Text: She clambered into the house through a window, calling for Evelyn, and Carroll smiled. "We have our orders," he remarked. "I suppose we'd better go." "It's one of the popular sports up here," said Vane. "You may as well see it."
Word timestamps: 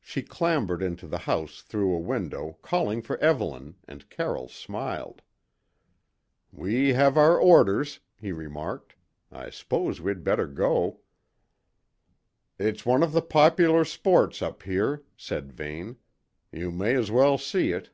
She 0.00 0.22
clambered 0.22 0.82
into 0.82 1.06
the 1.06 1.18
house 1.30 1.62
through 1.62 1.94
a 1.94 1.98
window, 2.00 2.58
calling 2.62 3.00
for 3.00 3.16
Evelyn, 3.18 3.76
and 3.86 4.10
Carroll 4.10 4.48
smiled. 4.48 5.22
"We 6.50 6.94
have 6.94 7.16
our 7.16 7.38
orders," 7.38 8.00
he 8.16 8.32
remarked. 8.32 8.96
"I 9.30 9.50
suppose 9.50 10.00
we'd 10.00 10.24
better 10.24 10.48
go." 10.48 11.02
"It's 12.58 12.84
one 12.84 13.04
of 13.04 13.12
the 13.12 13.22
popular 13.22 13.84
sports 13.84 14.42
up 14.42 14.64
here," 14.64 15.04
said 15.16 15.52
Vane. 15.52 15.94
"You 16.50 16.72
may 16.72 16.94
as 16.96 17.12
well 17.12 17.38
see 17.38 17.70
it." 17.70 17.90